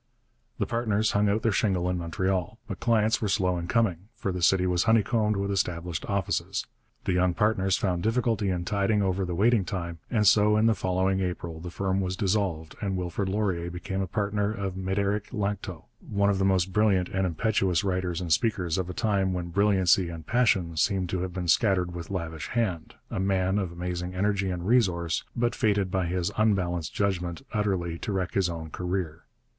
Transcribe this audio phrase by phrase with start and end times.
[0.57, 2.57] The partners hung out their shingle in Montreal.
[2.67, 6.65] But clients were slow in coming, for the city was honeycombed with established offices.
[7.03, 10.73] The young partners found difficulty in tiding over the waiting time, and so in the
[10.73, 15.83] following April the firm was dissolved and Wilfrid Laurier became a partner of Médéric Lanctot,
[15.99, 20.09] one of the most brilliant and impetuous writers and speakers of a time when brilliancy
[20.09, 24.49] and passion seem to have been scattered with lavish hand, a man of amazing energy
[24.49, 29.25] and resource, but fated by his unbalanced judgment utterly to wreck his own career.